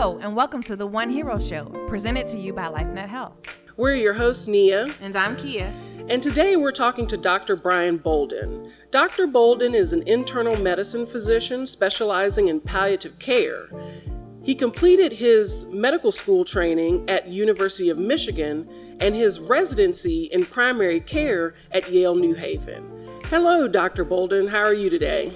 Hello, 0.00 0.16
and 0.18 0.36
welcome 0.36 0.62
to 0.62 0.76
the 0.76 0.86
One 0.86 1.10
Hero 1.10 1.40
Show, 1.40 1.64
presented 1.88 2.28
to 2.28 2.38
you 2.38 2.52
by 2.52 2.66
LifeNet 2.68 3.08
Health. 3.08 3.34
We're 3.76 3.96
your 3.96 4.14
hosts, 4.14 4.46
Nia. 4.46 4.94
And 5.00 5.16
I'm 5.16 5.34
Kia. 5.34 5.74
And 6.08 6.22
today 6.22 6.54
we're 6.54 6.70
talking 6.70 7.04
to 7.08 7.16
Dr. 7.16 7.56
Brian 7.56 7.96
Bolden. 7.96 8.70
Dr. 8.92 9.26
Bolden 9.26 9.74
is 9.74 9.92
an 9.92 10.06
internal 10.06 10.54
medicine 10.54 11.04
physician 11.04 11.66
specializing 11.66 12.46
in 12.46 12.60
palliative 12.60 13.18
care. 13.18 13.70
He 14.44 14.54
completed 14.54 15.14
his 15.14 15.64
medical 15.64 16.12
school 16.12 16.44
training 16.44 17.10
at 17.10 17.26
University 17.26 17.90
of 17.90 17.98
Michigan 17.98 18.68
and 19.00 19.16
his 19.16 19.40
residency 19.40 20.26
in 20.26 20.44
primary 20.44 21.00
care 21.00 21.54
at 21.72 21.90
Yale 21.90 22.14
New 22.14 22.34
Haven. 22.34 22.88
Hello, 23.24 23.66
Dr. 23.66 24.04
Bolden. 24.04 24.46
How 24.46 24.60
are 24.60 24.72
you 24.72 24.90
today? 24.90 25.32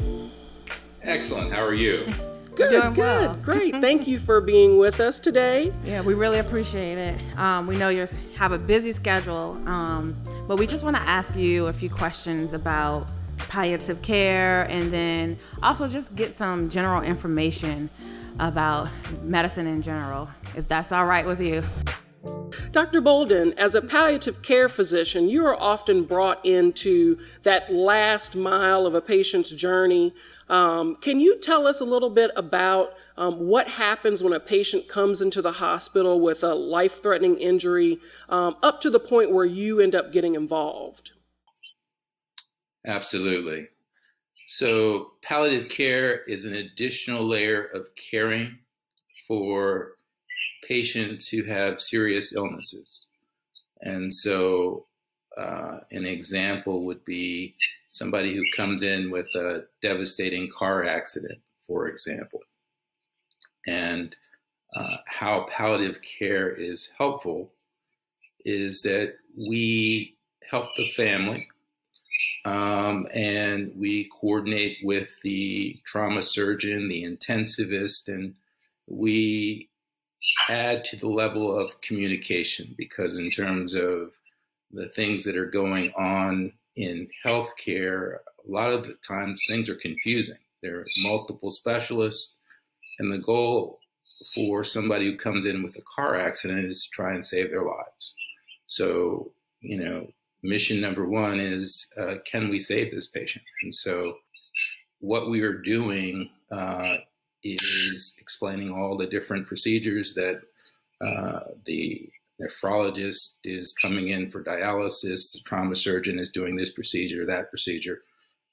Excellent. 1.02 1.52
How 1.52 1.64
are 1.64 1.74
you? 1.74 2.06
Good, 2.54 2.94
good, 2.94 2.96
well. 2.96 3.34
great. 3.36 3.74
Thank 3.80 4.06
you 4.06 4.18
for 4.18 4.40
being 4.40 4.76
with 4.76 5.00
us 5.00 5.18
today. 5.18 5.72
Yeah, 5.84 6.02
we 6.02 6.14
really 6.14 6.38
appreciate 6.38 6.98
it. 6.98 7.20
Um, 7.38 7.66
we 7.66 7.76
know 7.76 7.88
you 7.88 8.06
have 8.36 8.52
a 8.52 8.58
busy 8.58 8.92
schedule, 8.92 9.60
um, 9.66 10.16
but 10.46 10.58
we 10.58 10.66
just 10.66 10.84
want 10.84 10.96
to 10.96 11.02
ask 11.02 11.34
you 11.34 11.66
a 11.66 11.72
few 11.72 11.88
questions 11.88 12.52
about 12.52 13.08
palliative 13.38 14.02
care 14.02 14.62
and 14.64 14.92
then 14.92 15.38
also 15.62 15.88
just 15.88 16.14
get 16.14 16.32
some 16.32 16.68
general 16.68 17.02
information 17.02 17.88
about 18.38 18.88
medicine 19.22 19.66
in 19.66 19.82
general, 19.82 20.28
if 20.56 20.68
that's 20.68 20.92
all 20.92 21.06
right 21.06 21.26
with 21.26 21.40
you. 21.40 21.62
Dr. 22.72 23.00
Bolden, 23.00 23.52
as 23.58 23.74
a 23.74 23.82
palliative 23.82 24.42
care 24.42 24.68
physician, 24.68 25.28
you 25.28 25.44
are 25.44 25.60
often 25.60 26.04
brought 26.04 26.44
into 26.44 27.18
that 27.42 27.72
last 27.72 28.36
mile 28.36 28.86
of 28.86 28.94
a 28.94 29.00
patient's 29.00 29.50
journey. 29.50 30.14
Um, 30.48 30.96
can 30.96 31.20
you 31.20 31.38
tell 31.38 31.66
us 31.66 31.80
a 31.80 31.84
little 31.84 32.10
bit 32.10 32.30
about 32.36 32.94
um, 33.16 33.46
what 33.46 33.68
happens 33.68 34.22
when 34.22 34.32
a 34.32 34.40
patient 34.40 34.88
comes 34.88 35.20
into 35.20 35.42
the 35.42 35.52
hospital 35.52 36.20
with 36.20 36.42
a 36.42 36.54
life 36.54 37.02
threatening 37.02 37.36
injury 37.36 37.98
um, 38.28 38.56
up 38.62 38.80
to 38.80 38.90
the 38.90 39.00
point 39.00 39.32
where 39.32 39.44
you 39.44 39.80
end 39.80 39.94
up 39.94 40.12
getting 40.12 40.34
involved? 40.34 41.12
Absolutely. 42.86 43.68
So, 44.48 45.12
palliative 45.22 45.70
care 45.70 46.24
is 46.24 46.44
an 46.44 46.54
additional 46.54 47.26
layer 47.26 47.64
of 47.74 47.86
caring 48.10 48.58
for 49.26 49.92
patients 50.66 51.28
who 51.28 51.44
have 51.44 51.80
serious 51.80 52.34
illnesses. 52.34 53.08
And 53.80 54.12
so, 54.12 54.86
uh, 55.36 55.78
an 55.90 56.04
example 56.04 56.84
would 56.84 57.04
be 57.04 57.54
somebody 57.88 58.34
who 58.34 58.42
comes 58.56 58.82
in 58.82 59.10
with 59.10 59.28
a 59.34 59.64
devastating 59.80 60.48
car 60.56 60.84
accident, 60.84 61.40
for 61.66 61.88
example, 61.88 62.40
and 63.66 64.14
uh, 64.74 64.96
how 65.06 65.46
palliative 65.50 66.00
care 66.02 66.50
is 66.54 66.90
helpful 66.96 67.50
is 68.44 68.82
that 68.82 69.14
we 69.36 70.16
help 70.50 70.68
the 70.76 70.90
family 70.92 71.46
um, 72.44 73.06
and 73.14 73.72
we 73.76 74.10
coordinate 74.20 74.78
with 74.82 75.20
the 75.22 75.80
trauma 75.84 76.22
surgeon, 76.22 76.88
the 76.88 77.04
intensivist, 77.04 78.08
and 78.08 78.34
we 78.86 79.68
add 80.48 80.84
to 80.84 80.96
the 80.96 81.08
level 81.08 81.56
of 81.56 81.80
communication 81.80 82.74
because, 82.76 83.16
in 83.16 83.30
terms 83.30 83.74
of 83.74 84.12
the 84.70 84.88
things 84.88 85.24
that 85.24 85.36
are 85.36 85.50
going 85.50 85.92
on 85.96 86.52
in 86.76 87.08
healthcare, 87.24 88.18
a 88.46 88.50
lot 88.50 88.72
of 88.72 88.84
the 88.84 88.94
times 89.06 89.44
things 89.46 89.68
are 89.68 89.76
confusing. 89.76 90.38
There 90.62 90.80
are 90.80 90.86
multiple 91.02 91.50
specialists, 91.50 92.36
and 92.98 93.12
the 93.12 93.18
goal 93.18 93.78
for 94.34 94.64
somebody 94.64 95.06
who 95.06 95.16
comes 95.16 95.46
in 95.46 95.62
with 95.62 95.76
a 95.76 95.82
car 95.82 96.18
accident 96.18 96.64
is 96.66 96.84
to 96.84 96.90
try 96.90 97.12
and 97.12 97.24
save 97.24 97.50
their 97.50 97.64
lives. 97.64 98.14
So, 98.66 99.32
you 99.60 99.78
know, 99.82 100.08
mission 100.42 100.80
number 100.80 101.06
one 101.08 101.40
is 101.40 101.92
uh, 101.96 102.16
can 102.24 102.48
we 102.48 102.58
save 102.58 102.92
this 102.92 103.08
patient? 103.08 103.44
And 103.62 103.74
so, 103.74 104.16
what 105.00 105.28
we 105.28 105.40
are 105.42 105.58
doing 105.58 106.30
uh, 106.50 106.98
is 107.44 108.14
explaining 108.18 108.72
all 108.72 108.96
the 108.96 109.06
different 109.06 109.46
procedures 109.46 110.14
that 110.14 110.42
uh, 111.04 111.40
the 111.66 112.08
nephrologist 112.40 113.34
is 113.44 113.72
coming 113.72 114.08
in 114.08 114.30
for 114.30 114.42
dialysis, 114.42 115.32
the 115.32 115.40
trauma 115.44 115.76
surgeon 115.76 116.18
is 116.18 116.30
doing 116.30 116.56
this 116.56 116.72
procedure, 116.72 117.26
that 117.26 117.50
procedure. 117.50 118.00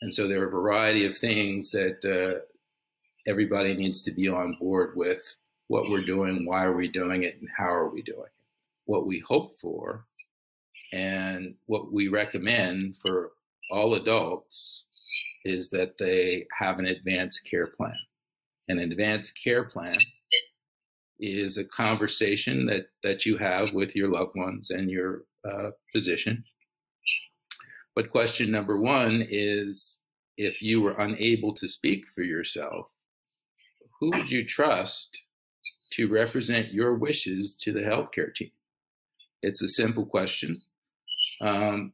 And 0.01 0.13
so 0.13 0.27
there 0.27 0.41
are 0.41 0.47
a 0.47 0.51
variety 0.51 1.05
of 1.05 1.17
things 1.17 1.71
that 1.71 2.03
uh, 2.05 2.39
everybody 3.27 3.75
needs 3.75 4.01
to 4.03 4.11
be 4.11 4.27
on 4.27 4.57
board 4.59 4.93
with 4.95 5.37
what 5.67 5.89
we're 5.89 6.05
doing, 6.05 6.45
why 6.45 6.63
are 6.65 6.75
we 6.75 6.87
doing 6.87 7.23
it, 7.23 7.37
and 7.39 7.49
how 7.55 7.69
are 7.69 7.89
we 7.89 8.01
doing 8.01 8.21
it. 8.21 8.43
What 8.85 9.05
we 9.05 9.19
hope 9.19 9.59
for 9.59 10.05
and 10.91 11.53
what 11.67 11.91
we 11.91 12.07
recommend 12.07 12.97
for 13.01 13.31
all 13.71 13.93
adults 13.93 14.85
is 15.45 15.69
that 15.69 15.97
they 15.97 16.47
have 16.57 16.79
an 16.79 16.85
advanced 16.85 17.47
care 17.49 17.67
plan. 17.67 17.95
An 18.69 18.79
advanced 18.79 19.37
care 19.43 19.65
plan 19.65 19.97
is 21.19 21.57
a 21.57 21.65
conversation 21.65 22.65
that, 22.67 22.89
that 23.03 23.25
you 23.25 23.37
have 23.37 23.73
with 23.73 23.95
your 23.95 24.09
loved 24.09 24.35
ones 24.35 24.69
and 24.69 24.89
your 24.89 25.23
uh, 25.43 25.71
physician. 25.91 26.43
But 27.95 28.11
question 28.11 28.51
number 28.51 28.79
one 28.79 29.25
is 29.29 30.01
if 30.37 30.61
you 30.61 30.81
were 30.81 30.97
unable 30.97 31.53
to 31.55 31.67
speak 31.67 32.05
for 32.15 32.21
yourself, 32.21 32.87
who 33.99 34.11
would 34.11 34.31
you 34.31 34.45
trust 34.45 35.19
to 35.93 36.07
represent 36.07 36.71
your 36.71 36.93
wishes 36.93 37.57
to 37.57 37.73
the 37.73 37.81
healthcare 37.81 38.33
team? 38.33 38.51
It's 39.41 39.61
a 39.61 39.67
simple 39.67 40.05
question. 40.05 40.61
Um, 41.41 41.93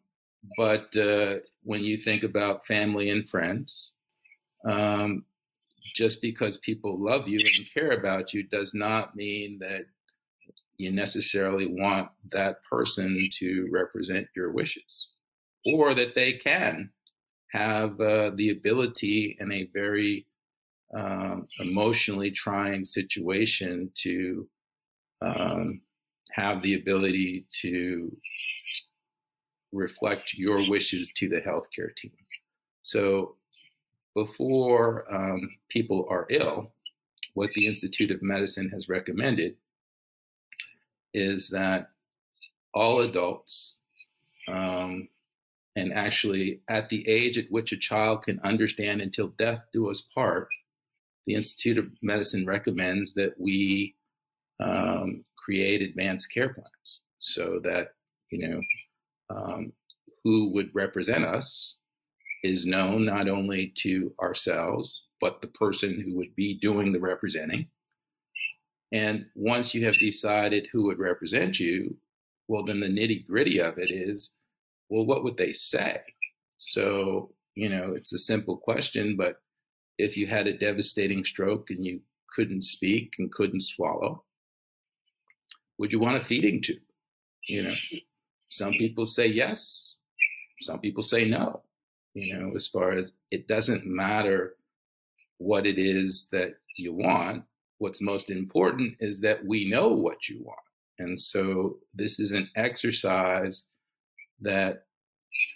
but 0.57 0.95
uh, 0.95 1.37
when 1.63 1.81
you 1.81 1.97
think 1.97 2.23
about 2.23 2.67
family 2.67 3.09
and 3.09 3.27
friends, 3.27 3.93
um, 4.67 5.25
just 5.95 6.21
because 6.21 6.57
people 6.57 6.99
love 7.01 7.27
you 7.27 7.39
and 7.39 7.73
care 7.73 7.91
about 7.91 8.33
you 8.33 8.43
does 8.43 8.73
not 8.73 9.15
mean 9.15 9.57
that 9.59 9.85
you 10.77 10.91
necessarily 10.91 11.67
want 11.67 12.09
that 12.31 12.57
person 12.69 13.29
to 13.31 13.67
represent 13.71 14.27
your 14.35 14.51
wishes 14.51 15.09
or 15.65 15.93
that 15.93 16.13
they 16.13 16.33
can 16.33 16.89
have 17.51 17.99
uh, 18.01 18.31
the 18.35 18.49
ability 18.49 19.37
in 19.39 19.51
a 19.51 19.69
very 19.73 20.25
um, 20.93 21.47
emotionally 21.61 22.29
trying 22.29 22.83
situation 22.83 23.89
to 23.95 24.47
um, 25.21 25.81
have 26.33 26.61
the 26.61 26.75
ability 26.75 27.45
to 27.61 28.15
reflect 29.71 30.33
your 30.33 30.69
wishes 30.69 31.11
to 31.15 31.29
the 31.29 31.39
healthcare 31.41 31.95
team. 31.95 32.11
So 32.83 33.35
before 34.15 35.05
um, 35.13 35.41
people 35.69 36.07
are 36.09 36.25
ill, 36.29 36.71
what 37.33 37.51
the 37.53 37.67
Institute 37.67 38.11
of 38.11 38.23
Medicine 38.23 38.69
has 38.69 38.89
recommended 38.89 39.57
is 41.13 41.49
that 41.49 41.89
all 42.73 43.01
adults, 43.01 43.77
um, 44.49 45.09
and 45.75 45.93
actually 45.93 46.61
at 46.69 46.89
the 46.89 47.07
age 47.07 47.37
at 47.37 47.51
which 47.51 47.73
a 47.73 47.77
child 47.77 48.23
can 48.23 48.39
understand 48.39 49.01
until 49.01 49.27
death 49.37 49.63
do 49.73 49.89
us 49.91 50.01
part, 50.01 50.47
the 51.27 51.35
Institute 51.35 51.77
of 51.77 51.91
Medicine 52.01 52.45
recommends 52.45 53.13
that 53.15 53.33
we 53.37 53.95
um, 54.63 55.25
create 55.37 55.81
advanced 55.81 56.33
care 56.33 56.49
plans 56.49 56.99
so 57.19 57.59
that, 57.63 57.89
you 58.31 58.47
know, 58.47 58.61
um, 59.29 59.73
who 60.23 60.53
would 60.53 60.69
represent 60.73 61.25
us 61.25 61.77
is 62.45 62.65
known 62.65 63.05
not 63.05 63.27
only 63.27 63.73
to 63.77 64.13
ourselves, 64.21 65.01
but 65.19 65.41
the 65.41 65.47
person 65.47 65.99
who 65.99 66.15
would 66.15 66.35
be 66.35 66.59
doing 66.59 66.91
the 66.91 66.99
representing. 66.99 67.67
And 68.91 69.25
once 69.35 69.73
you 69.73 69.83
have 69.85 69.99
decided 69.99 70.67
who 70.71 70.83
would 70.83 70.99
represent 70.99 71.59
you, 71.59 71.97
well, 72.47 72.63
then 72.63 72.79
the 72.79 72.87
nitty 72.87 73.25
gritty 73.25 73.59
of 73.59 73.77
it 73.77 73.91
is 73.91 74.35
well, 74.89 75.05
what 75.05 75.23
would 75.23 75.37
they 75.37 75.51
say? 75.51 76.01
So, 76.59 77.33
you 77.55 77.69
know, 77.69 77.93
it's 77.93 78.13
a 78.13 78.19
simple 78.19 78.57
question, 78.57 79.17
but 79.17 79.41
if 79.97 80.15
you 80.15 80.27
had 80.27 80.45
a 80.45 80.57
devastating 80.57 81.23
stroke 81.23 81.69
and 81.69 81.83
you 81.83 82.01
couldn't 82.35 82.63
speak 82.63 83.15
and 83.17 83.31
couldn't 83.31 83.63
swallow, 83.63 84.23
would 85.79 85.91
you 85.91 85.99
want 85.99 86.17
a 86.17 86.21
feeding 86.21 86.61
tube? 86.61 86.77
You 87.47 87.63
know, 87.63 87.73
some 88.49 88.73
people 88.73 89.05
say 89.05 89.27
yes, 89.27 89.95
some 90.61 90.79
people 90.79 91.03
say 91.03 91.25
no. 91.25 91.64
You 92.15 92.39
know, 92.39 92.55
as 92.55 92.67
far 92.67 92.93
as 92.93 93.13
it 93.29 93.47
doesn't 93.47 93.85
matter 93.85 94.55
what 95.37 95.65
it 95.65 95.77
is 95.77 96.29
that 96.31 96.55
you 96.77 96.93
want. 96.93 97.43
What's 97.77 98.01
most 98.01 98.29
important 98.29 98.95
is 98.99 99.21
that 99.21 99.45
we 99.45 99.69
know 99.69 99.89
what 99.89 100.29
you 100.29 100.41
want. 100.43 100.59
And 100.97 101.19
so 101.19 101.77
this 101.93 102.19
is 102.19 102.31
an 102.31 102.49
exercise 102.55 103.65
that 104.41 104.85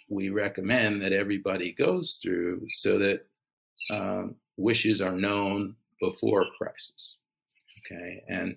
we 0.08 0.28
recommend 0.28 1.02
that 1.02 1.12
everybody 1.12 1.72
goes 1.72 2.18
through 2.22 2.66
so 2.68 2.98
that 2.98 3.26
um, 3.90 4.34
wishes 4.56 5.00
are 5.00 5.12
known 5.12 5.76
before 6.00 6.46
crisis. 6.58 7.16
Okay, 7.90 8.22
and 8.28 8.56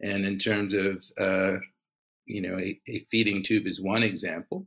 and 0.00 0.24
in 0.24 0.38
terms 0.38 0.72
of 0.72 1.04
uh, 1.18 1.58
you 2.26 2.42
know 2.42 2.56
a, 2.58 2.80
a, 2.88 3.06
feeding 3.10 3.42
tube 3.42 3.66
is 3.66 3.80
one 3.80 4.02
example. 4.02 4.66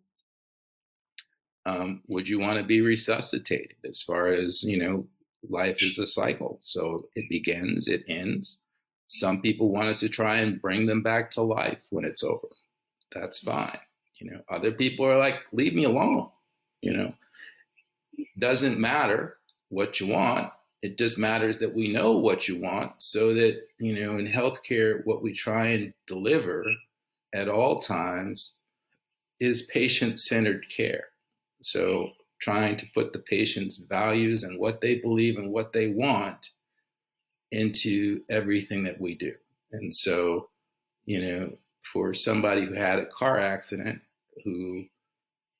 Um, 1.66 2.02
would 2.08 2.28
you 2.28 2.40
want 2.40 2.58
to 2.58 2.64
be 2.64 2.82
resuscitated? 2.82 3.78
As 3.88 4.02
far 4.02 4.28
as 4.28 4.64
you 4.64 4.78
know, 4.78 5.08
life 5.50 5.82
is 5.82 6.00
a 6.00 6.08
cycle, 6.08 6.60
so 6.62 7.08
it 7.16 7.30
begins, 7.30 7.88
it 7.88 8.04
ends. 8.08 8.60
Some 9.08 9.42
people 9.42 9.70
want 9.72 9.90
us 9.90 10.00
to 10.00 10.10
try 10.10 10.38
and 10.38 10.62
bring 10.62 10.86
them 10.88 11.04
back 11.04 11.30
to 11.32 11.42
life 11.42 11.86
when 11.90 12.06
it's 12.06 12.24
over. 12.24 12.48
That's 13.14 13.40
fine. 13.40 13.78
You 14.20 14.32
know, 14.32 14.42
other 14.50 14.72
people 14.72 15.06
are 15.06 15.18
like, 15.18 15.36
leave 15.52 15.74
me 15.74 15.84
alone. 15.84 16.30
You 16.82 16.94
know, 16.94 17.14
doesn't 18.38 18.80
matter 18.80 19.38
what 19.70 20.00
you 20.00 20.08
want. 20.08 20.52
It 20.82 20.98
just 20.98 21.18
matters 21.18 21.60
that 21.60 21.74
we 21.74 21.94
know 21.94 22.12
what 22.12 22.48
you 22.48 22.60
want 22.60 22.92
so 22.98 23.34
that, 23.34 23.62
you 23.80 24.04
know, 24.04 24.18
in 24.18 24.28
healthcare, 24.28 25.06
what 25.06 25.22
we 25.22 25.34
try 25.34 25.68
and 25.68 25.94
deliver 26.08 26.66
at 27.34 27.48
all 27.48 27.80
times 27.80 28.54
is 29.40 29.64
patient 29.64 30.20
centered 30.20 30.66
care. 30.70 31.06
So, 31.66 32.12
trying 32.40 32.76
to 32.76 32.86
put 32.94 33.14
the 33.14 33.20
patient's 33.20 33.78
values 33.78 34.44
and 34.44 34.60
what 34.60 34.82
they 34.82 34.96
believe 34.96 35.38
and 35.38 35.52
what 35.52 35.72
they 35.72 35.88
want 35.88 36.50
into 37.52 38.22
everything 38.30 38.84
that 38.84 39.00
we 39.00 39.16
do. 39.16 39.34
And 39.72 39.96
so, 39.96 40.50
you 41.06 41.22
know, 41.22 41.54
for 41.94 42.14
somebody 42.14 42.66
who 42.66 42.74
had 42.74 43.00
a 43.00 43.06
car 43.06 43.40
accident 43.40 44.02
who 44.44 44.84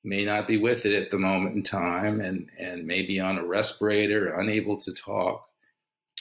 may 0.02 0.24
not 0.24 0.46
be 0.46 0.58
with 0.58 0.84
it 0.84 0.94
at 0.94 1.10
the 1.10 1.18
moment 1.18 1.56
in 1.56 1.62
time 1.62 2.20
and, 2.20 2.50
and 2.58 2.86
may 2.86 3.02
be 3.02 3.18
on 3.18 3.38
a 3.38 3.44
respirator, 3.44 4.38
unable 4.38 4.78
to 4.78 4.92
talk, 4.92 5.48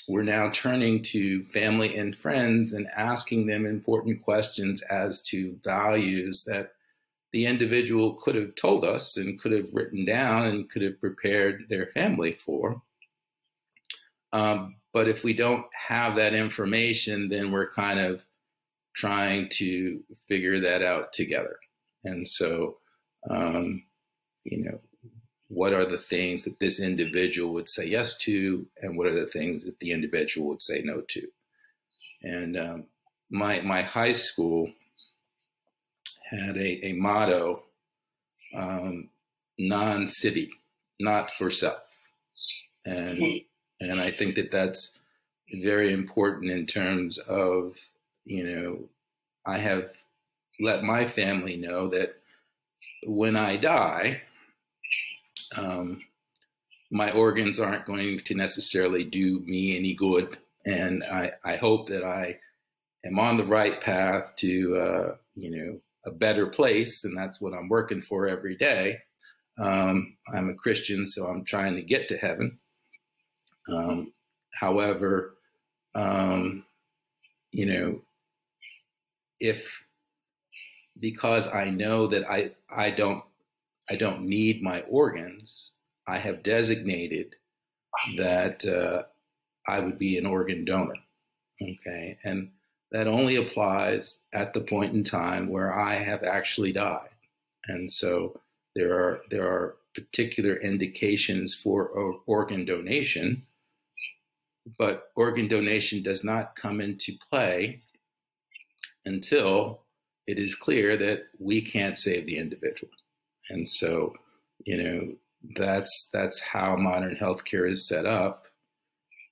we're 0.07 0.23
now 0.23 0.49
turning 0.51 1.01
to 1.03 1.43
family 1.45 1.97
and 1.97 2.17
friends 2.17 2.73
and 2.73 2.87
asking 2.95 3.47
them 3.47 3.65
important 3.65 4.21
questions 4.23 4.81
as 4.83 5.21
to 5.23 5.57
values 5.63 6.45
that 6.45 6.73
the 7.33 7.47
individual 7.47 8.13
could 8.23 8.35
have 8.35 8.55
told 8.55 8.85
us 8.85 9.17
and 9.17 9.41
could 9.41 9.51
have 9.51 9.73
written 9.73 10.05
down 10.05 10.45
and 10.45 10.69
could 10.69 10.83
have 10.83 10.99
prepared 11.01 11.65
their 11.67 11.87
family 11.87 12.33
for. 12.33 12.81
Um, 14.31 14.75
but 14.93 15.07
if 15.07 15.23
we 15.23 15.33
don't 15.33 15.65
have 15.87 16.15
that 16.15 16.35
information, 16.35 17.29
then 17.29 17.51
we're 17.51 17.71
kind 17.71 17.99
of 17.99 18.23
trying 18.95 19.49
to 19.53 20.03
figure 20.27 20.59
that 20.59 20.83
out 20.83 21.11
together. 21.11 21.57
And 22.03 22.29
so, 22.29 22.77
um, 23.29 23.83
you 24.43 24.63
know, 24.63 24.79
what 25.47 25.73
are 25.73 25.85
the 25.85 25.97
things 25.97 26.43
that 26.43 26.59
this 26.59 26.79
individual 26.79 27.53
would 27.53 27.69
say 27.69 27.85
yes 27.85 28.15
to, 28.17 28.65
and 28.81 28.97
what 28.97 29.07
are 29.07 29.19
the 29.19 29.31
things 29.31 29.65
that 29.65 29.79
the 29.79 29.91
individual 29.91 30.47
would 30.49 30.61
say 30.61 30.81
no 30.83 31.01
to? 31.09 31.27
And 32.21 32.57
um, 32.57 32.83
my 33.29 33.61
my 33.61 33.81
high 33.81 34.13
school 34.13 34.71
had 36.29 36.57
a, 36.57 36.87
a 36.87 36.93
motto: 36.93 37.63
um, 38.55 39.09
non 39.57 40.07
sibi, 40.07 40.51
not 40.99 41.31
for 41.31 41.49
self, 41.49 41.81
and 42.85 43.17
hmm. 43.17 43.37
and 43.79 43.99
I 43.99 44.11
think 44.11 44.35
that 44.35 44.51
that's 44.51 44.99
very 45.63 45.93
important 45.93 46.51
in 46.51 46.65
terms 46.65 47.17
of 47.17 47.75
you 48.25 48.43
know 48.43 48.89
I 49.45 49.59
have 49.59 49.89
let 50.59 50.83
my 50.83 51.07
family 51.07 51.57
know 51.57 51.89
that 51.89 52.15
when 53.05 53.35
I 53.35 53.57
die, 53.57 54.21
um, 55.57 56.01
my 56.91 57.11
organs 57.11 57.59
aren't 57.59 57.85
going 57.85 58.19
to 58.19 58.35
necessarily 58.35 59.03
do 59.03 59.41
me 59.41 59.75
any 59.75 59.93
good. 59.93 60.37
And 60.65 61.03
I, 61.03 61.31
I 61.43 61.55
hope 61.55 61.89
that 61.89 62.03
I 62.03 62.39
am 63.05 63.19
on 63.19 63.37
the 63.37 63.45
right 63.45 63.81
path 63.81 64.33
to, 64.37 64.77
uh, 64.77 65.15
you 65.35 65.49
know, 65.49 65.79
a 66.05 66.11
better 66.11 66.47
place. 66.47 67.03
And 67.03 67.17
that's 67.17 67.41
what 67.41 67.53
I'm 67.53 67.69
working 67.69 68.01
for 68.01 68.27
every 68.27 68.55
day. 68.55 68.97
Um, 69.59 70.17
I'm 70.33 70.49
a 70.49 70.55
Christian, 70.55 71.05
so 71.05 71.27
I'm 71.27 71.45
trying 71.45 71.75
to 71.75 71.81
get 71.81 72.07
to 72.09 72.17
heaven. 72.17 72.59
Um, 73.69 74.13
however, 74.59 75.35
um, 75.95 76.65
you 77.51 77.65
know, 77.67 78.01
if 79.39 79.83
because 80.99 81.47
I 81.47 81.69
know 81.69 82.07
that 82.07 82.29
I 82.29 82.51
I 82.69 82.89
don't 82.89 83.23
I 83.89 83.95
don't 83.95 84.23
need 84.23 84.63
my 84.63 84.81
organs, 84.81 85.73
I 86.07 86.17
have 86.17 86.43
designated 86.43 87.35
that 88.17 88.65
uh, 88.65 89.03
I 89.71 89.79
would 89.79 89.99
be 89.99 90.17
an 90.17 90.25
organ 90.25 90.65
donor. 90.65 90.95
Okay, 91.61 92.17
and 92.23 92.49
that 92.93 93.07
only 93.07 93.35
applies 93.35 94.19
at 94.31 94.53
the 94.53 94.61
point 94.61 94.93
in 94.93 95.03
time 95.03 95.49
where 95.49 95.77
I 95.77 95.95
have 95.95 96.23
actually 96.23 96.71
died, 96.71 97.09
and 97.67 97.91
so 97.91 98.39
there 98.75 98.93
are 98.93 99.21
there 99.29 99.47
are 99.47 99.75
particular 99.95 100.55
indications 100.55 101.53
for 101.53 102.19
organ 102.25 102.65
donation, 102.65 103.43
but 104.77 105.09
organ 105.15 105.47
donation 105.47 106.01
does 106.01 106.23
not 106.23 106.55
come 106.55 106.81
into 106.81 107.13
play 107.29 107.79
until 109.05 109.81
it 110.25 110.39
is 110.39 110.55
clear 110.55 110.97
that 110.97 111.23
we 111.39 111.61
can't 111.61 111.97
save 111.97 112.25
the 112.25 112.37
individual. 112.37 112.91
And 113.49 113.67
so, 113.67 114.13
you 114.65 114.81
know, 114.81 115.13
that's 115.55 116.09
that's 116.13 116.39
how 116.39 116.75
modern 116.75 117.15
healthcare 117.15 117.69
is 117.69 117.87
set 117.87 118.05
up. 118.05 118.45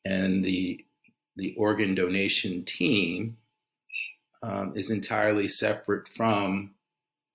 And 0.04 0.44
the 0.44 0.86
the 1.38 1.56
organ 1.58 1.96
donation 1.96 2.66
team 2.66 3.38
um, 4.43 4.73
is 4.75 4.91
entirely 4.91 5.47
separate 5.47 6.07
from 6.09 6.71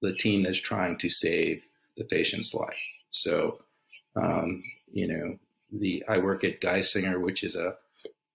the 0.02 0.14
team 0.14 0.42
that's 0.42 0.60
trying 0.60 0.96
to 0.98 1.08
save 1.08 1.62
the 1.96 2.04
patient's 2.04 2.54
life. 2.54 2.76
So, 3.10 3.58
um, 4.16 4.62
you 4.92 5.08
know, 5.08 5.38
the 5.72 6.04
I 6.08 6.18
work 6.18 6.44
at 6.44 6.60
Geisinger, 6.60 7.20
which 7.20 7.42
is 7.42 7.56
a 7.56 7.76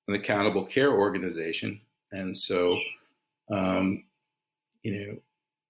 an 0.08 0.16
accountable 0.16 0.66
care 0.66 0.92
organization, 0.92 1.82
and 2.12 2.36
so 2.36 2.80
um, 3.52 4.04
you 4.84 4.94
know, 4.94 5.18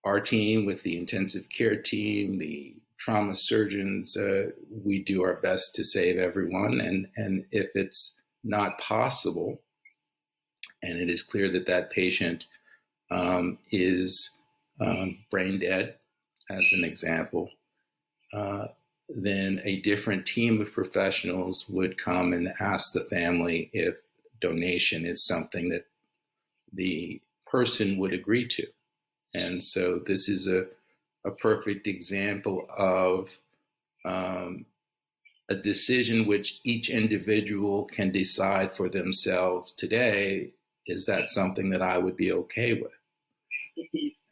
our 0.03 0.19
team 0.19 0.65
with 0.65 0.83
the 0.83 0.97
intensive 0.97 1.47
care 1.49 1.75
team, 1.81 2.39
the 2.39 2.75
trauma 2.97 3.35
surgeons, 3.35 4.15
uh, 4.15 4.51
we 4.83 5.03
do 5.03 5.23
our 5.23 5.35
best 5.35 5.75
to 5.75 5.83
save 5.83 6.17
everyone. 6.17 6.79
And, 6.79 7.07
and 7.15 7.45
if 7.51 7.69
it's 7.75 8.19
not 8.43 8.79
possible, 8.79 9.61
and 10.83 10.99
it 10.99 11.09
is 11.09 11.23
clear 11.23 11.51
that 11.51 11.67
that 11.67 11.91
patient 11.91 12.45
um, 13.11 13.57
is 13.71 14.39
um, 14.79 15.19
brain 15.29 15.59
dead, 15.59 15.95
as 16.49 16.71
an 16.71 16.83
example, 16.83 17.49
uh, 18.33 18.67
then 19.09 19.61
a 19.63 19.81
different 19.81 20.25
team 20.25 20.61
of 20.61 20.71
professionals 20.71 21.65
would 21.69 21.97
come 21.97 22.33
and 22.33 22.53
ask 22.59 22.93
the 22.93 23.03
family 23.03 23.69
if 23.73 23.95
donation 24.39 25.05
is 25.05 25.25
something 25.25 25.69
that 25.69 25.85
the 26.73 27.21
person 27.45 27.97
would 27.97 28.13
agree 28.13 28.47
to. 28.47 28.65
And 29.33 29.61
so 29.61 29.99
this 30.05 30.29
is 30.29 30.47
a, 30.47 30.65
a 31.25 31.31
perfect 31.31 31.87
example 31.87 32.65
of 32.77 33.29
um, 34.05 34.65
a 35.49 35.55
decision 35.55 36.25
which 36.25 36.61
each 36.63 36.89
individual 36.89 37.85
can 37.85 38.11
decide 38.11 38.73
for 38.73 38.89
themselves 38.89 39.73
today. 39.73 40.51
Is 40.87 41.05
that 41.05 41.29
something 41.29 41.69
that 41.71 41.81
I 41.81 41.97
would 41.97 42.15
be 42.15 42.31
okay 42.31 42.73
with? 42.73 42.91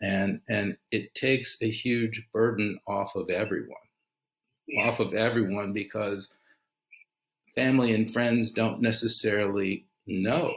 And 0.01 0.41
and 0.47 0.77
it 0.91 1.13
takes 1.13 1.57
a 1.61 1.69
huge 1.69 2.23
burden 2.33 2.79
off 2.87 3.15
of 3.15 3.29
everyone, 3.29 3.75
off 4.79 4.99
of 4.99 5.13
everyone 5.13 5.73
because 5.73 6.33
family 7.55 7.93
and 7.93 8.11
friends 8.11 8.51
don't 8.51 8.81
necessarily 8.81 9.85
know 10.07 10.53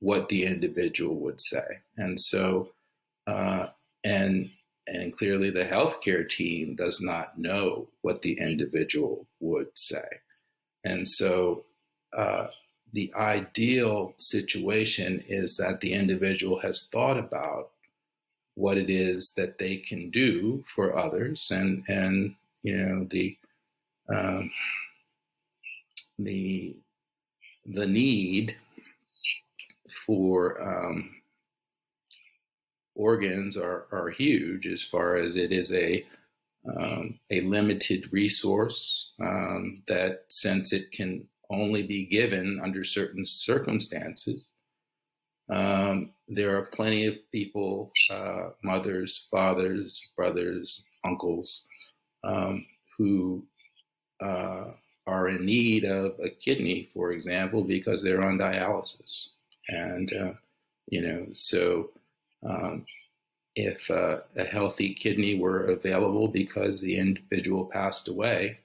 what 0.00 0.28
the 0.28 0.44
individual 0.44 1.14
would 1.16 1.40
say. 1.40 1.66
And 1.96 2.20
so 2.20 2.70
uh, 3.26 3.66
and 4.04 4.50
and 4.86 5.16
clearly 5.16 5.50
the 5.50 5.64
healthcare 5.64 6.28
team 6.28 6.74
does 6.74 7.00
not 7.00 7.38
know 7.38 7.88
what 8.00 8.22
the 8.22 8.38
individual 8.40 9.26
would 9.38 9.68
say. 9.74 10.20
And 10.82 11.06
so 11.06 11.64
uh, 12.16 12.46
the 12.92 13.12
ideal 13.14 14.14
situation 14.18 15.22
is 15.28 15.58
that 15.58 15.80
the 15.80 15.92
individual 15.92 16.60
has 16.60 16.88
thought 16.90 17.18
about 17.18 17.70
what 18.58 18.76
it 18.76 18.90
is 18.90 19.32
that 19.34 19.56
they 19.58 19.76
can 19.76 20.10
do 20.10 20.64
for 20.74 20.98
others 20.98 21.50
and 21.52 21.84
and 21.88 22.34
you 22.62 22.76
know 22.76 23.06
the 23.10 23.36
um, 24.12 24.50
the 26.18 26.76
the 27.66 27.86
need 27.86 28.56
for 30.04 30.60
um, 30.60 31.10
organs 32.94 33.56
are, 33.56 33.86
are 33.92 34.10
huge 34.10 34.66
as 34.66 34.82
far 34.82 35.16
as 35.16 35.36
it 35.36 35.52
is 35.52 35.72
a 35.72 36.04
um, 36.76 37.18
a 37.30 37.40
limited 37.42 38.12
resource 38.12 39.12
um, 39.20 39.82
that 39.86 40.24
since 40.28 40.72
it 40.72 40.90
can 40.90 41.26
only 41.48 41.82
be 41.82 42.06
given 42.06 42.60
under 42.62 42.84
certain 42.84 43.24
circumstances, 43.24 44.52
um, 45.50 46.10
there 46.28 46.56
are 46.56 46.66
plenty 46.66 47.06
of 47.06 47.14
people, 47.32 47.90
uh, 48.10 48.50
mothers, 48.62 49.26
fathers, 49.30 50.00
brothers, 50.16 50.84
uncles, 51.04 51.66
um, 52.24 52.66
who 52.96 53.42
uh, 54.20 54.64
are 55.06 55.28
in 55.28 55.46
need 55.46 55.84
of 55.84 56.14
a 56.22 56.28
kidney, 56.28 56.90
for 56.92 57.12
example, 57.12 57.64
because 57.64 58.02
they're 58.02 58.22
on 58.22 58.38
dialysis. 58.38 59.28
And, 59.68 60.12
uh, 60.12 60.32
you 60.88 61.00
know, 61.00 61.26
so 61.32 61.90
um, 62.46 62.84
if 63.54 63.90
uh, 63.90 64.18
a 64.36 64.44
healthy 64.44 64.94
kidney 64.94 65.38
were 65.38 65.66
available 65.66 66.28
because 66.28 66.80
the 66.80 66.98
individual 66.98 67.66
passed 67.72 68.08
away, 68.08 68.58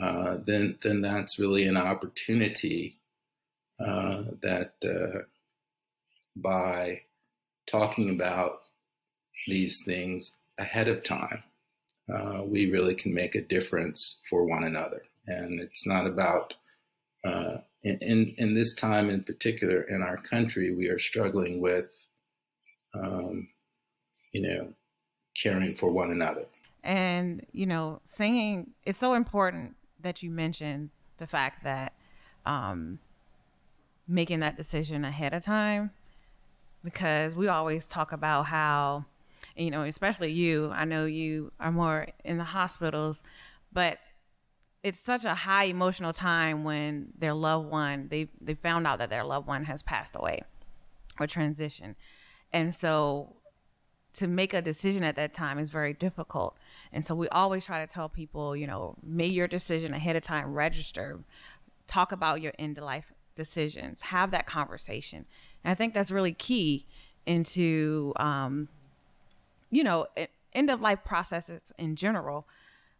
uh, 0.00 0.38
then 0.46 0.78
then 0.82 1.02
that's 1.02 1.38
really 1.38 1.66
an 1.66 1.76
opportunity 1.76 2.99
that 3.80 4.72
uh, 4.84 5.20
by 6.36 7.00
talking 7.70 8.10
about 8.10 8.60
these 9.46 9.82
things 9.84 10.32
ahead 10.58 10.88
of 10.88 11.02
time, 11.02 11.42
uh, 12.12 12.42
we 12.44 12.70
really 12.70 12.94
can 12.94 13.14
make 13.14 13.34
a 13.34 13.42
difference 13.42 14.22
for 14.28 14.44
one 14.44 14.64
another. 14.64 15.02
And 15.26 15.60
it's 15.60 15.86
not 15.86 16.06
about 16.06 16.54
uh, 17.24 17.58
in, 17.82 17.98
in, 18.00 18.34
in 18.38 18.54
this 18.54 18.74
time 18.74 19.08
in 19.10 19.22
particular 19.22 19.82
in 19.82 20.02
our 20.02 20.16
country, 20.16 20.74
we 20.74 20.88
are 20.88 20.98
struggling 20.98 21.60
with, 21.60 21.90
um, 22.94 23.48
you 24.32 24.42
know, 24.42 24.72
caring 25.42 25.74
for 25.76 25.90
one 25.90 26.10
another. 26.10 26.44
And 26.82 27.46
you 27.52 27.66
know, 27.66 28.00
singing 28.04 28.72
it's 28.84 28.98
so 28.98 29.14
important 29.14 29.76
that 30.00 30.22
you 30.22 30.30
mentioned 30.30 30.90
the 31.18 31.26
fact 31.26 31.62
that 31.64 31.92
um, 32.46 32.98
making 34.10 34.40
that 34.40 34.56
decision 34.56 35.04
ahead 35.04 35.32
of 35.32 35.42
time 35.42 35.90
because 36.82 37.36
we 37.36 37.48
always 37.48 37.86
talk 37.86 38.12
about 38.12 38.46
how 38.46 39.04
you 39.56 39.70
know 39.70 39.82
especially 39.82 40.32
you 40.32 40.70
i 40.72 40.84
know 40.84 41.04
you 41.04 41.52
are 41.60 41.70
more 41.70 42.06
in 42.24 42.36
the 42.38 42.44
hospitals 42.44 43.22
but 43.72 43.98
it's 44.82 44.98
such 44.98 45.24
a 45.24 45.34
high 45.34 45.64
emotional 45.64 46.12
time 46.12 46.64
when 46.64 47.08
their 47.16 47.34
loved 47.34 47.70
one 47.70 48.08
they 48.08 48.28
they 48.40 48.54
found 48.54 48.86
out 48.86 48.98
that 48.98 49.10
their 49.10 49.24
loved 49.24 49.46
one 49.46 49.64
has 49.64 49.82
passed 49.82 50.16
away 50.16 50.42
or 51.18 51.26
transition 51.26 51.94
and 52.52 52.74
so 52.74 53.36
to 54.12 54.26
make 54.26 54.52
a 54.52 54.60
decision 54.60 55.04
at 55.04 55.16
that 55.16 55.32
time 55.32 55.58
is 55.58 55.70
very 55.70 55.92
difficult. 55.92 56.56
And 56.92 57.04
so 57.04 57.14
we 57.14 57.28
always 57.28 57.64
try 57.64 57.84
to 57.84 57.92
tell 57.92 58.08
people 58.08 58.56
you 58.56 58.66
know 58.66 58.96
make 59.02 59.32
your 59.32 59.48
decision 59.48 59.94
ahead 59.94 60.16
of 60.16 60.22
time 60.22 60.52
register 60.52 61.20
talk 61.86 62.12
about 62.12 62.40
your 62.40 62.52
end 62.58 62.78
of 62.78 62.84
life 62.84 63.12
decisions 63.36 64.02
have 64.02 64.30
that 64.30 64.46
conversation. 64.46 65.26
And 65.64 65.70
i 65.70 65.74
think 65.74 65.94
that's 65.94 66.10
really 66.10 66.32
key 66.32 66.86
into 67.26 68.12
um, 68.16 68.68
you 69.70 69.84
know 69.84 70.06
end 70.52 70.70
of 70.70 70.80
life 70.80 71.04
processes 71.04 71.72
in 71.78 71.96
general 71.96 72.48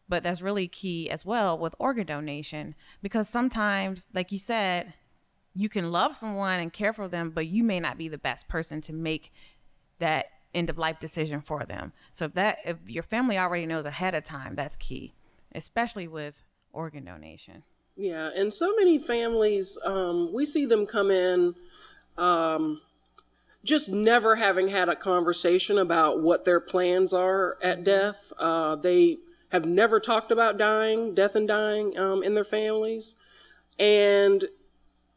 but 0.09 0.23
that's 0.23 0.43
really 0.43 0.69
key 0.69 1.09
as 1.09 1.25
well 1.25 1.57
with 1.57 1.75
organ 1.79 2.07
donation 2.07 2.75
because 3.03 3.29
sometimes 3.29 4.09
like 4.15 4.31
you 4.31 4.39
said 4.39 4.95
you 5.55 5.69
can 5.69 5.91
love 5.91 6.17
someone 6.17 6.61
and 6.61 6.73
care 6.73 6.93
for 6.93 7.09
them 7.09 7.31
but 7.31 7.47
you 7.47 7.65
may 7.65 7.81
not 7.81 7.99
be 7.99 8.09
the 8.09 8.19
best 8.19 8.49
person 8.49 8.81
to 8.81 8.93
make 8.93 9.33
that 9.99 10.27
end 10.55 10.69
of 10.71 10.79
life 10.79 10.99
decision 10.99 11.41
for 11.41 11.65
them. 11.65 11.93
So 12.13 12.25
if 12.27 12.35
that 12.35 12.59
if 12.65 12.77
your 12.89 13.03
family 13.03 13.39
already 13.39 13.67
knows 13.67 13.85
ahead 13.85 14.15
of 14.15 14.25
time 14.25 14.55
that's 14.55 14.77
key 14.77 15.15
especially 15.53 16.07
with 16.07 16.43
organ 16.73 17.05
donation 17.05 17.65
yeah, 18.01 18.31
and 18.35 18.51
so 18.51 18.75
many 18.77 18.99
families, 18.99 19.77
um, 19.85 20.33
we 20.33 20.47
see 20.47 20.65
them 20.65 20.87
come 20.87 21.11
in 21.11 21.55
um, 22.17 22.81
just 23.63 23.91
never 23.91 24.37
having 24.37 24.69
had 24.69 24.89
a 24.89 24.97
conversation 24.97 25.77
about 25.77 26.23
what 26.23 26.47
their 26.47 26.61
plans 26.61 27.13
are 27.13 27.59
at 27.63 27.85
death. 27.85 28.33
Uh, 28.39 28.75
they 28.77 29.19
have 29.51 29.67
never 29.67 30.01
talked 30.01 30.33
about 30.33 30.57
dying, 30.57 31.15
death 31.15 31.35
and 31.35 31.47
dying 31.47 31.99
um, 31.99 32.23
in 32.23 32.33
their 32.33 32.45
families. 32.45 33.17
And, 33.79 34.47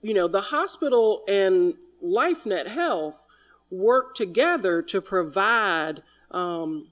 you 0.01 0.13
know, 0.13 0.27
the 0.27 0.41
hospital 0.41 1.23
and 1.25 1.75
LifeNet 2.03 2.67
Health 2.67 3.25
work 3.71 4.13
together 4.13 4.81
to 4.81 4.99
provide 4.99 6.03
um, 6.31 6.89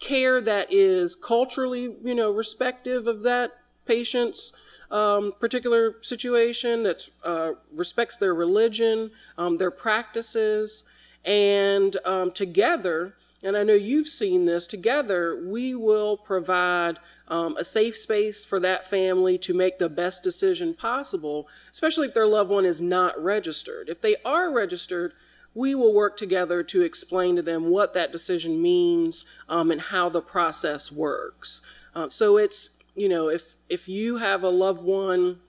care 0.00 0.40
that 0.40 0.72
is 0.72 1.14
culturally, 1.14 1.94
you 2.02 2.14
know, 2.14 2.30
respective 2.30 3.06
of 3.06 3.24
that 3.24 3.50
patient's 3.84 4.54
um, 4.92 5.32
particular 5.40 5.96
situation 6.02 6.82
that 6.82 7.08
uh, 7.24 7.52
respects 7.74 8.16
their 8.18 8.34
religion, 8.34 9.10
um, 9.38 9.56
their 9.56 9.70
practices, 9.70 10.84
and 11.24 11.96
um, 12.04 12.30
together, 12.30 13.14
and 13.42 13.56
I 13.56 13.64
know 13.64 13.74
you've 13.74 14.06
seen 14.06 14.44
this, 14.44 14.66
together 14.66 15.42
we 15.44 15.74
will 15.74 16.16
provide 16.16 16.98
um, 17.26 17.56
a 17.56 17.64
safe 17.64 17.96
space 17.96 18.44
for 18.44 18.60
that 18.60 18.84
family 18.84 19.38
to 19.38 19.54
make 19.54 19.78
the 19.78 19.88
best 19.88 20.22
decision 20.22 20.74
possible, 20.74 21.48
especially 21.72 22.08
if 22.08 22.14
their 22.14 22.26
loved 22.26 22.50
one 22.50 22.66
is 22.66 22.80
not 22.82 23.20
registered. 23.22 23.88
If 23.88 24.02
they 24.02 24.16
are 24.24 24.52
registered, 24.52 25.14
we 25.54 25.74
will 25.74 25.94
work 25.94 26.16
together 26.16 26.62
to 26.62 26.82
explain 26.82 27.36
to 27.36 27.42
them 27.42 27.70
what 27.70 27.94
that 27.94 28.12
decision 28.12 28.60
means 28.60 29.26
um, 29.48 29.70
and 29.70 29.80
how 29.80 30.10
the 30.10 30.22
process 30.22 30.92
works. 30.92 31.62
Uh, 31.94 32.08
so 32.08 32.36
it's 32.36 32.81
you 32.94 33.08
know, 33.08 33.28
if 33.28 33.56
if 33.68 33.88
you 33.88 34.18
have 34.18 34.42
a 34.42 34.50
loved 34.50 34.84
one 34.84 35.40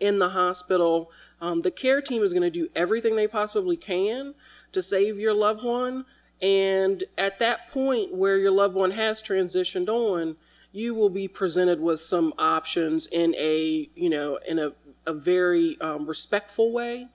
in 0.00 0.18
the 0.18 0.30
hospital, 0.30 1.10
um, 1.40 1.62
the 1.62 1.70
care 1.70 2.00
team 2.00 2.22
is 2.22 2.32
going 2.32 2.42
to 2.42 2.50
do 2.50 2.68
everything 2.74 3.16
they 3.16 3.26
possibly 3.26 3.76
can 3.76 4.34
to 4.72 4.82
save 4.82 5.18
your 5.18 5.34
loved 5.34 5.64
one. 5.64 6.04
And 6.40 7.04
at 7.16 7.38
that 7.40 7.68
point 7.68 8.14
where 8.14 8.38
your 8.38 8.52
loved 8.52 8.76
one 8.76 8.92
has 8.92 9.22
transitioned 9.22 9.88
on, 9.88 10.36
you 10.72 10.94
will 10.94 11.10
be 11.10 11.26
presented 11.26 11.80
with 11.80 12.00
some 12.00 12.32
options 12.38 13.06
in 13.06 13.34
a 13.36 13.88
you 13.94 14.10
know 14.10 14.38
in 14.46 14.58
a, 14.58 14.72
a 15.06 15.12
very 15.12 15.80
um, 15.80 16.06
respectful 16.06 16.72
way 16.72 17.08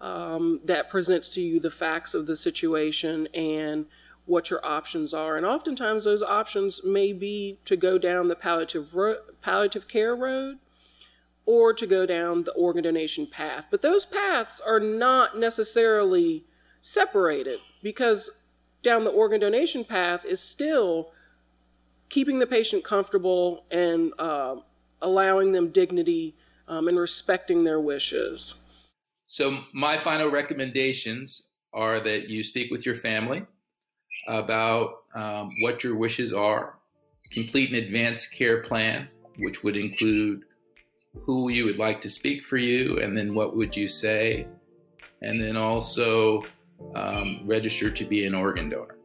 um, 0.00 0.60
that 0.64 0.90
presents 0.90 1.28
to 1.30 1.40
you 1.40 1.60
the 1.60 1.70
facts 1.70 2.14
of 2.14 2.26
the 2.26 2.36
situation 2.36 3.28
and 3.32 3.86
what 4.26 4.50
your 4.50 4.64
options 4.66 5.14
are. 5.14 5.36
And 5.36 5.46
oftentimes 5.46 6.04
those 6.04 6.22
options 6.22 6.84
may 6.84 7.12
be 7.12 7.58
to 7.64 7.76
go 7.76 7.96
down 7.96 8.28
the 8.28 8.36
palliative, 8.36 8.94
ro- 8.94 9.22
palliative 9.40 9.88
care 9.88 10.14
road 10.14 10.58
or 11.46 11.72
to 11.72 11.86
go 11.86 12.04
down 12.04 12.42
the 12.42 12.52
organ 12.52 12.82
donation 12.82 13.26
path. 13.26 13.68
But 13.70 13.82
those 13.82 14.04
paths 14.04 14.60
are 14.60 14.80
not 14.80 15.38
necessarily 15.38 16.44
separated 16.80 17.60
because 17.82 18.28
down 18.82 19.04
the 19.04 19.10
organ 19.10 19.40
donation 19.40 19.84
path 19.84 20.24
is 20.24 20.40
still 20.40 21.12
keeping 22.08 22.40
the 22.40 22.46
patient 22.46 22.84
comfortable 22.84 23.64
and 23.70 24.12
uh, 24.18 24.56
allowing 25.00 25.52
them 25.52 25.70
dignity 25.70 26.34
um, 26.68 26.88
and 26.88 26.98
respecting 26.98 27.64
their 27.64 27.80
wishes. 27.80 28.56
So, 29.28 29.60
my 29.72 29.98
final 29.98 30.30
recommendations 30.30 31.46
are 31.72 32.00
that 32.00 32.28
you 32.28 32.44
speak 32.44 32.70
with 32.70 32.86
your 32.86 32.94
family 32.94 33.44
about 34.26 35.04
um, 35.14 35.50
what 35.60 35.82
your 35.82 35.96
wishes 35.96 36.32
are, 36.32 36.78
complete 37.32 37.70
an 37.70 37.76
advanced 37.76 38.32
care 38.32 38.62
plan, 38.62 39.08
which 39.38 39.62
would 39.62 39.76
include 39.76 40.42
who 41.22 41.48
you 41.48 41.64
would 41.64 41.78
like 41.78 42.00
to 42.02 42.10
speak 42.10 42.44
for 42.44 42.56
you, 42.56 42.98
and 42.98 43.16
then 43.16 43.34
what 43.34 43.56
would 43.56 43.74
you 43.74 43.88
say, 43.88 44.46
and 45.22 45.42
then 45.42 45.56
also 45.56 46.44
um, 46.94 47.40
register 47.44 47.90
to 47.90 48.04
be 48.04 48.26
an 48.26 48.34
organ 48.34 48.68
donor. 48.68 48.96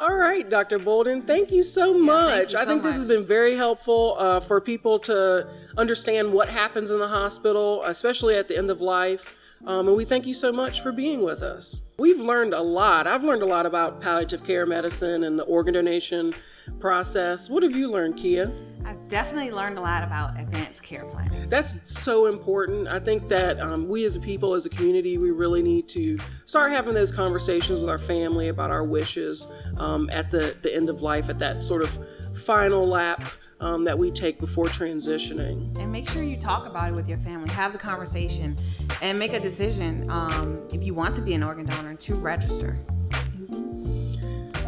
All 0.00 0.14
right, 0.14 0.48
Dr. 0.48 0.78
Bolden, 0.78 1.22
thank 1.22 1.50
you 1.50 1.64
so 1.64 1.92
much. 1.92 2.52
you 2.52 2.58
I 2.58 2.62
so 2.62 2.68
think 2.68 2.82
this 2.84 2.94
has 2.94 3.04
been 3.04 3.26
very 3.26 3.56
helpful 3.56 4.14
uh, 4.16 4.38
for 4.38 4.60
people 4.60 5.00
to 5.00 5.48
understand 5.76 6.32
what 6.32 6.48
happens 6.48 6.92
in 6.92 7.00
the 7.00 7.08
hospital, 7.08 7.82
especially 7.84 8.36
at 8.36 8.46
the 8.46 8.56
end 8.56 8.70
of 8.70 8.80
life. 8.80 9.34
Um, 9.66 9.88
and 9.88 9.96
we 9.96 10.04
thank 10.04 10.26
you 10.26 10.34
so 10.34 10.52
much 10.52 10.82
for 10.82 10.92
being 10.92 11.22
with 11.22 11.42
us. 11.42 11.82
We've 11.98 12.20
learned 12.20 12.54
a 12.54 12.62
lot. 12.62 13.06
I've 13.06 13.24
learned 13.24 13.42
a 13.42 13.46
lot 13.46 13.66
about 13.66 14.00
palliative 14.00 14.44
care 14.44 14.66
medicine 14.66 15.24
and 15.24 15.38
the 15.38 15.44
organ 15.44 15.74
donation 15.74 16.32
process. 16.80 17.50
What 17.50 17.62
have 17.62 17.76
you 17.76 17.90
learned, 17.90 18.16
Kia? 18.16 18.52
i've 18.88 19.08
definitely 19.08 19.50
learned 19.50 19.76
a 19.76 19.80
lot 19.80 20.02
about 20.02 20.38
advanced 20.40 20.82
care 20.82 21.04
planning 21.06 21.46
That's 21.48 21.74
so 21.92 22.26
important. 22.26 22.88
I 22.88 22.98
think 22.98 23.28
that 23.28 23.60
um, 23.60 23.88
we 23.88 24.04
as 24.04 24.16
a 24.16 24.20
people, 24.20 24.54
as 24.54 24.64
a 24.66 24.70
community, 24.70 25.18
we 25.18 25.30
really 25.30 25.62
need 25.62 25.88
to 25.88 26.18
start 26.46 26.72
having 26.72 26.94
those 26.94 27.12
conversations 27.12 27.80
with 27.80 27.90
our 27.90 27.98
family 27.98 28.48
about 28.48 28.70
our 28.70 28.84
wishes 28.84 29.46
um, 29.76 30.08
at 30.10 30.30
the, 30.30 30.56
the 30.62 30.74
end 30.74 30.88
of 30.88 31.02
life, 31.02 31.28
at 31.28 31.38
that 31.40 31.64
sort 31.64 31.82
of 31.82 31.98
final 32.38 32.86
lap 32.86 33.26
um, 33.60 33.84
that 33.84 33.98
we 33.98 34.10
take 34.10 34.38
before 34.38 34.66
transitioning. 34.66 35.76
And 35.78 35.90
make 35.90 36.08
sure 36.08 36.22
you 36.22 36.36
talk 36.36 36.66
about 36.66 36.90
it 36.90 36.94
with 36.94 37.08
your 37.08 37.18
family, 37.18 37.50
have 37.50 37.72
the 37.72 37.78
conversation, 37.78 38.56
and 39.02 39.18
make 39.18 39.32
a 39.32 39.40
decision 39.40 40.08
um, 40.10 40.60
if 40.72 40.82
you 40.82 40.94
want 40.94 41.14
to 41.16 41.20
be 41.20 41.34
an 41.34 41.42
organ 41.42 41.66
donor 41.66 41.94
to 41.94 42.14
register. 42.14 42.78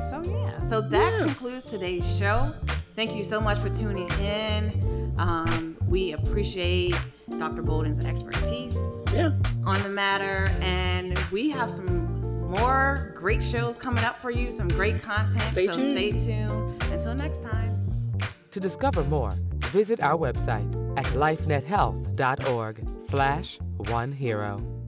So, 0.09 0.23
yeah, 0.25 0.67
so 0.69 0.81
that 0.81 1.13
yeah. 1.13 1.25
concludes 1.25 1.67
today's 1.67 2.05
show. 2.19 2.53
Thank 2.97 3.15
you 3.15 3.25
so 3.25 3.41
much 3.41 3.59
for 3.59 3.71
tuning 3.71 4.11
in. 4.21 5.15
Um, 5.19 5.77
we 5.87 6.13
appreciate 6.13 6.95
Dr. 7.39 7.63
Bolden's 7.63 8.05
expertise 8.05 8.77
yeah. 9.13 9.33
on 9.65 9.83
the 9.83 9.89
matter, 9.89 10.55
and 10.61 11.19
we 11.31 11.51
have 11.51 11.71
some 11.71 12.21
more 12.51 13.13
great 13.15 13.43
shows 13.45 13.77
coming 13.79 14.05
up 14.05 14.17
for 14.17 14.31
you, 14.31 14.51
some 14.51 14.69
great 14.69 15.03
content. 15.03 15.43
Stay 15.45 15.67
so 15.67 15.73
tuned. 15.73 15.97
stay 15.97 16.11
tuned 16.13 16.70
next 17.21 17.43
time. 17.43 17.89
To 18.51 18.61
discover 18.61 19.05
more, 19.05 19.31
visit 19.67 20.01
our 20.01 20.17
website 20.17 20.69
at 20.99 21.07
lifenethealth.org 21.07 23.01
slash 23.01 23.59
one 23.77 24.13
hero. 24.13 24.80